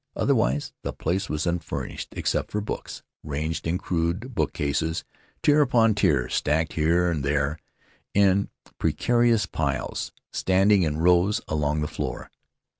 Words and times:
Otherwise 0.15 0.73
the 0.81 0.91
place 0.93 1.29
was 1.29 1.45
unfurnished 1.45 2.07
except 2.13 2.49
for 2.49 2.59
books, 2.59 3.03
ranged 3.23 3.67
in 3.67 3.77
crude 3.77 4.33
bookcases, 4.33 5.03
tier 5.43 5.61
upon 5.61 5.93
tier, 5.93 6.27
stacked 6.27 6.73
here 6.73 7.11
and 7.11 7.23
there 7.23 7.59
in 8.15 8.49
precarious 8.79 9.45
piles, 9.45 10.11
standing 10.33 10.81
in 10.81 10.97
rows 10.97 11.39
along 11.47 11.81
the 11.81 11.87
floor. 11.87 12.31